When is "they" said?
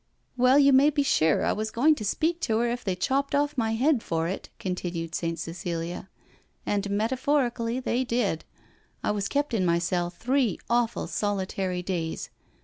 2.83-2.95, 7.79-8.03